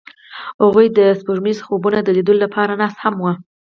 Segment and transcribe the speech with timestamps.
[0.63, 3.31] هغوی د سپوږمیز خوبونو د لیدلو لپاره ناست هم وو.